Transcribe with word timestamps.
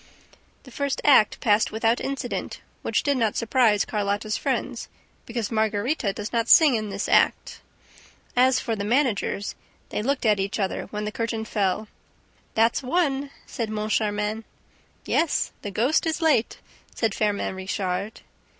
The 0.63 0.71
first 0.71 0.99
act 1.03 1.39
passed 1.41 1.71
without 1.71 2.01
incident, 2.01 2.59
which 2.81 3.03
did 3.03 3.17
not 3.17 3.35
surprise 3.35 3.85
Carlotta's 3.85 4.35
friends, 4.35 4.89
because 5.27 5.51
Margarita 5.51 6.11
does 6.11 6.33
not 6.33 6.49
sing 6.49 6.73
in 6.73 6.89
this 6.89 7.07
act. 7.07 7.61
As 8.35 8.59
for 8.59 8.75
the 8.75 8.83
managers, 8.83 9.53
they 9.89 10.01
looked 10.01 10.25
at 10.25 10.39
each 10.39 10.59
other, 10.59 10.85
when 10.85 11.05
the 11.05 11.11
curtain 11.11 11.45
fell. 11.45 11.87
"That's 12.55 12.81
one!" 12.81 13.29
said 13.45 13.69
Moncharmin. 13.69 14.43
"Yes, 15.05 15.51
the 15.61 15.69
ghost 15.69 16.07
is 16.07 16.19
late," 16.19 16.57
said 16.95 17.13
Firmin 17.13 17.53
Richard. 17.53 18.21